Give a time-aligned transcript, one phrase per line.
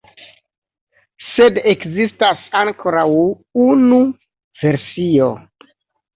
[1.33, 3.05] Sed ekzistas ankoraŭ
[3.67, 4.01] unu
[4.65, 5.31] versio.